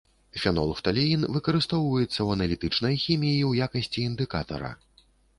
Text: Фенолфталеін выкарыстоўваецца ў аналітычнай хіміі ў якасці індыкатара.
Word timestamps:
Фенолфталеін 0.43 1.25
выкарыстоўваецца 1.33 2.07
ў 2.07 2.25
аналітычнай 2.35 2.95
хіміі 3.03 3.41
ў 3.49 3.67
якасці 3.67 3.99
індыкатара. 4.13 4.71